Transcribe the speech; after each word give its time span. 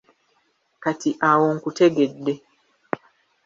Kati 0.83 1.09
awo 1.29 1.47
nkutegedde. 1.55 2.33